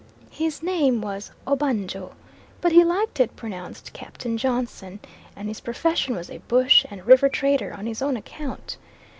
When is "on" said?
7.71-7.85